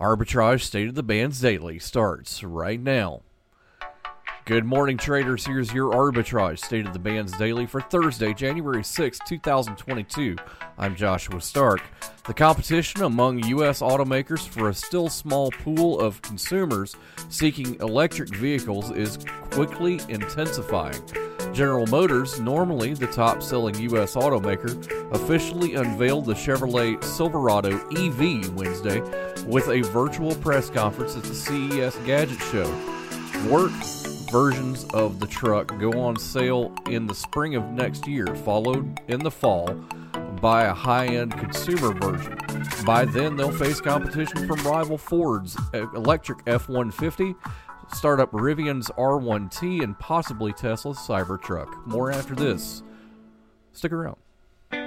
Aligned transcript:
Arbitrage 0.00 0.62
State 0.62 0.88
of 0.88 0.94
the 0.94 1.02
Bands 1.02 1.42
Daily 1.42 1.78
starts 1.78 2.42
right 2.42 2.80
now. 2.80 3.20
Good 4.46 4.64
morning, 4.64 4.96
traders. 4.96 5.44
Here's 5.44 5.74
your 5.74 5.92
Arbitrage 5.92 6.64
State 6.64 6.86
of 6.86 6.94
the 6.94 6.98
Bands 6.98 7.36
Daily 7.36 7.66
for 7.66 7.82
Thursday, 7.82 8.32
January 8.32 8.82
6, 8.82 9.18
2022. 9.28 10.36
I'm 10.78 10.96
Joshua 10.96 11.38
Stark. 11.42 11.82
The 12.24 12.32
competition 12.32 13.02
among 13.02 13.44
U.S. 13.44 13.80
automakers 13.80 14.48
for 14.48 14.70
a 14.70 14.74
still 14.74 15.10
small 15.10 15.50
pool 15.50 16.00
of 16.00 16.22
consumers 16.22 16.96
seeking 17.28 17.74
electric 17.80 18.30
vehicles 18.30 18.90
is 18.92 19.18
quickly 19.50 20.00
intensifying. 20.08 21.02
General 21.52 21.86
Motors, 21.88 22.40
normally 22.40 22.94
the 22.94 23.06
top 23.08 23.42
selling 23.42 23.78
U.S. 23.80 24.14
automaker, 24.14 24.70
officially 25.12 25.74
unveiled 25.74 26.24
the 26.24 26.32
Chevrolet 26.32 27.02
Silverado 27.04 27.76
EV 27.90 28.54
Wednesday 28.54 29.02
with 29.44 29.68
a 29.68 29.82
virtual 29.82 30.34
press 30.36 30.70
conference 30.70 31.16
at 31.16 31.22
the 31.24 31.34
CES 31.34 31.96
Gadget 32.06 32.40
Show. 32.40 32.70
Work 33.48 33.72
versions 34.30 34.84
of 34.94 35.18
the 35.18 35.26
truck 35.26 35.76
go 35.78 35.92
on 36.00 36.16
sale 36.16 36.74
in 36.86 37.06
the 37.06 37.14
spring 37.14 37.56
of 37.56 37.64
next 37.70 38.06
year, 38.06 38.26
followed 38.26 39.00
in 39.08 39.20
the 39.20 39.30
fall 39.30 39.74
by 40.40 40.64
a 40.64 40.72
high 40.72 41.06
end 41.06 41.32
consumer 41.38 41.92
version. 41.94 42.38
By 42.84 43.04
then, 43.04 43.36
they'll 43.36 43.52
face 43.52 43.80
competition 43.80 44.46
from 44.46 44.62
rival 44.62 44.96
Ford's 44.96 45.56
electric 45.72 46.38
F 46.46 46.68
150, 46.68 47.34
startup 47.94 48.30
Rivian's 48.32 48.88
R1T, 48.90 49.82
and 49.82 49.98
possibly 49.98 50.52
Tesla's 50.52 50.98
Cybertruck. 50.98 51.86
More 51.86 52.10
after 52.10 52.34
this. 52.34 52.82
Stick 53.72 53.92
around. 53.92 54.16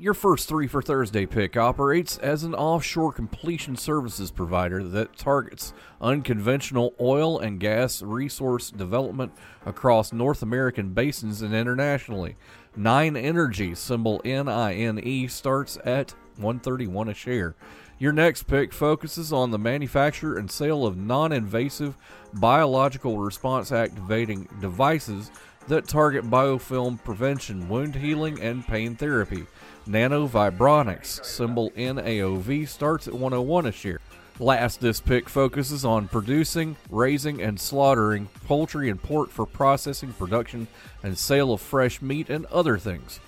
Your 0.00 0.14
first 0.14 0.48
three 0.48 0.66
for 0.66 0.80
Thursday 0.80 1.26
pick 1.26 1.58
operates 1.58 2.16
as 2.16 2.42
an 2.42 2.54
offshore 2.54 3.12
completion 3.12 3.76
services 3.76 4.30
provider 4.30 4.82
that 4.82 5.14
targets 5.14 5.74
unconventional 6.00 6.94
oil 6.98 7.38
and 7.38 7.60
gas 7.60 8.00
resource 8.00 8.70
development 8.70 9.30
across 9.66 10.10
North 10.10 10.40
American 10.40 10.94
basins 10.94 11.42
and 11.42 11.54
internationally. 11.54 12.36
Nine 12.74 13.14
Energy, 13.14 13.74
symbol 13.74 14.22
N-I-N-E, 14.24 15.28
starts 15.28 15.76
at 15.84 16.12
131 16.36 17.10
a 17.10 17.14
share. 17.14 17.54
Your 17.98 18.14
next 18.14 18.44
pick 18.44 18.72
focuses 18.72 19.34
on 19.34 19.50
the 19.50 19.58
manufacture 19.58 20.38
and 20.38 20.50
sale 20.50 20.86
of 20.86 20.96
non-invasive 20.96 21.98
biological 22.32 23.18
response 23.18 23.70
activating 23.70 24.48
devices 24.62 25.30
that 25.68 25.86
target 25.86 26.24
biofilm 26.24 27.02
prevention, 27.04 27.68
wound 27.68 27.94
healing, 27.94 28.40
and 28.40 28.66
pain 28.66 28.96
therapy. 28.96 29.46
NanoVibronix, 29.86 31.24
symbol 31.24 31.70
NAOV, 31.70 32.68
starts 32.68 33.08
at 33.08 33.14
101 33.14 33.66
a 33.66 33.72
share. 33.72 34.00
Last, 34.38 34.80
this 34.80 35.00
pick 35.00 35.28
focuses 35.28 35.84
on 35.84 36.08
producing, 36.08 36.76
raising, 36.88 37.42
and 37.42 37.60
slaughtering 37.60 38.28
poultry 38.46 38.88
and 38.88 39.02
pork 39.02 39.28
for 39.28 39.44
processing, 39.44 40.14
production, 40.14 40.66
and 41.02 41.18
sale 41.18 41.52
of 41.52 41.60
fresh 41.60 42.00
meat 42.00 42.30
and 42.30 42.46
other 42.46 42.78
things. 42.78 43.20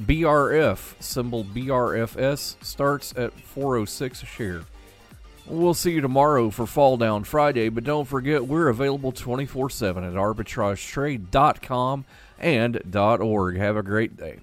BRF, 0.00 1.00
symbol 1.00 1.44
BRFS, 1.44 2.56
starts 2.64 3.14
at 3.16 3.32
406 3.32 4.22
a 4.22 4.26
share. 4.26 4.62
We'll 5.48 5.74
see 5.74 5.92
you 5.92 6.00
tomorrow 6.00 6.50
for 6.50 6.66
Fall 6.66 6.96
Down 6.96 7.22
Friday, 7.24 7.68
but 7.68 7.84
don't 7.84 8.06
forget 8.06 8.46
we're 8.46 8.68
available 8.68 9.12
24 9.12 9.70
7 9.70 10.02
at 10.04 10.16
arbitragetrade.com 10.16 12.04
and 12.38 12.96
.org. 12.96 13.56
Have 13.56 13.76
a 13.76 13.82
great 13.82 14.16
day. 14.16 14.40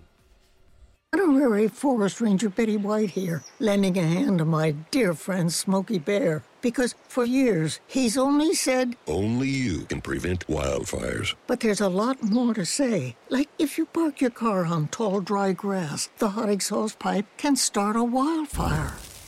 Honorary 1.13 1.67
Forest 1.67 2.21
Ranger 2.21 2.49
Betty 2.49 2.75
White 2.77 3.11
here, 3.11 3.43
lending 3.59 3.97
a 3.99 4.01
hand 4.01 4.39
to 4.39 4.45
my 4.45 4.71
dear 4.89 5.13
friend 5.13 5.53
Smokey 5.53 5.99
Bear. 5.99 6.41
Because 6.61 6.95
for 7.07 7.23
years, 7.25 7.79
he's 7.85 8.17
only 8.17 8.55
said, 8.55 8.95
Only 9.05 9.49
you 9.49 9.81
can 9.81 10.01
prevent 10.01 10.47
wildfires. 10.47 11.35
but 11.45 11.59
there's 11.59 11.81
a 11.81 11.89
lot 11.89 12.23
more 12.23 12.53
to 12.55 12.65
say. 12.65 13.15
Like 13.29 13.49
if 13.59 13.77
you 13.77 13.85
park 13.85 14.21
your 14.21 14.31
car 14.31 14.65
on 14.65 14.87
tall, 14.87 15.19
dry 15.21 15.51
grass, 15.51 16.09
the 16.17 16.29
hot 16.29 16.49
exhaust 16.49 16.97
pipe 16.97 17.25
can 17.37 17.57
start 17.57 17.95
a 17.97 18.03
wildfire. 18.03 18.93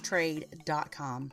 trade.com. 0.00 1.32